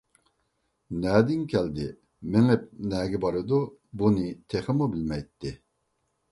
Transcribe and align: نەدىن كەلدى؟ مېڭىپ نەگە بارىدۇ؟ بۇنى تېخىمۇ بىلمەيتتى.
نەدىن 1.03 1.43
كەلدى؟ 1.51 1.85
مېڭىپ 2.37 2.65
نەگە 2.95 3.21
بارىدۇ؟ 3.27 3.61
بۇنى 4.03 4.27
تېخىمۇ 4.55 4.91
بىلمەيتتى. 4.97 5.57